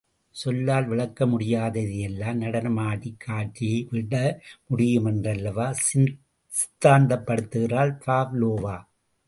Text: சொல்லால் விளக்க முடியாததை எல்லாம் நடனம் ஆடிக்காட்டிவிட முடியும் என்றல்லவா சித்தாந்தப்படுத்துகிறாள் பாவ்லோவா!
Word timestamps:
சொல்லால் 0.35 0.85
விளக்க 0.85 1.25
முடியாததை 1.25 1.97
எல்லாம் 1.99 2.37
நடனம் 2.37 2.79
ஆடிக்காட்டிவிட 2.85 4.13
முடியும் 4.67 5.05
என்றல்லவா 5.05 5.67
சித்தாந்தப்படுத்துகிறாள் 6.51 7.93
பாவ்லோவா! 8.05 8.77